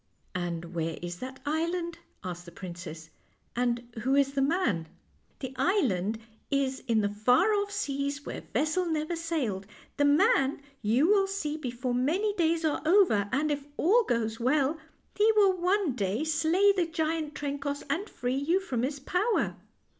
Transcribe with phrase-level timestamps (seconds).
[0.33, 3.11] "And where is that island?' asked the princess,"
[3.55, 4.87] and who is the man?
[5.41, 6.17] ""The island
[6.49, 9.67] is in the far off seas where vessel never sailed;
[9.97, 14.79] the man you will see before many days are over; and if all goes well,
[15.15, 19.55] he will one day slay the giant Trencoss, and free you from his power."